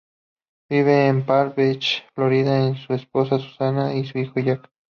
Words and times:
Vive 0.71 1.09
en 1.09 1.27
Palm 1.27 1.53
Beach, 1.55 2.07
Florida 2.15 2.57
con 2.65 2.75
su 2.75 2.93
esposa 2.95 3.37
Susan 3.37 3.95
y 3.95 4.03
su 4.03 4.17
hijo 4.17 4.39
Jack. 4.39 4.71